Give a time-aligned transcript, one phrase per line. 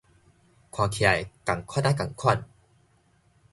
[0.71, 2.47] 看起來仝款仔仝款